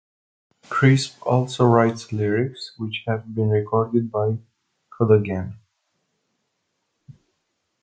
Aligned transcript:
Crisp 0.67 1.19
also 1.27 1.63
writes 1.65 2.11
lyrics, 2.11 2.73
which 2.79 3.03
have 3.05 3.35
been 3.35 3.49
recorded 3.49 4.11
by 4.11 4.39
Kodagain. 4.91 5.57